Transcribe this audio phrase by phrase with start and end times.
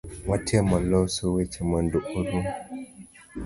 [0.29, 2.45] Watemo loso weche mondo orum